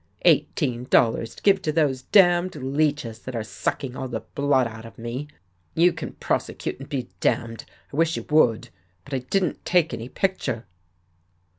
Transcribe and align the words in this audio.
Eighteen 0.25 0.85
dol 0.85 1.11
lars 1.11 1.35
to 1.35 1.43
give 1.43 1.61
to 1.61 1.71
those 1.71 2.01
damned 2.01 2.55
leeches 2.55 3.19
that 3.19 3.35
are 3.35 3.43
suck 3.43 3.83
ing 3.83 3.95
all 3.95 4.07
the 4.07 4.21
blood 4.33 4.65
out 4.65 4.83
of 4.83 4.97
me. 4.97 5.27
You 5.75 5.93
can 5.93 6.13
prosecute, 6.13 6.79
and 6.79 6.89
be 6.89 7.09
damned. 7.19 7.65
I 7.93 7.97
wish 7.97 8.17
you 8.17 8.23
would. 8.31 8.69
But 9.05 9.13
I 9.13 9.19
didn't 9.19 9.63
take 9.63 9.93
any 9.93 10.09
picture." 10.09 10.65